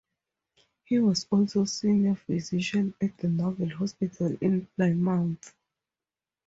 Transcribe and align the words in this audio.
He 0.85 0.97
was 0.97 1.27
also 1.29 1.65
senior 1.65 2.15
physician 2.15 2.95
at 2.99 3.15
the 3.19 3.27
Naval 3.27 3.69
Hospital 3.69 4.35
in 4.41 4.65
Plymouth. 4.75 5.53